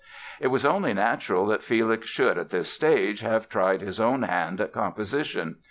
[0.39, 4.59] It was only natural that Felix should, at this stage, have tried his own hand
[4.59, 5.57] at composition.